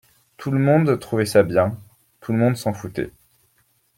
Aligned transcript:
tout 0.37 0.49
le 0.49 0.57
monde 0.57 0.97
trouvait 0.97 1.27
ça 1.27 1.43
bien, 1.43 1.77
tout 2.21 2.31
le 2.31 2.39
monde 2.39 2.57
s’en 2.57 2.73
foutait. 2.73 3.13